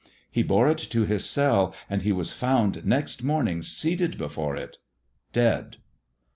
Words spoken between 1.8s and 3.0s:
and he was found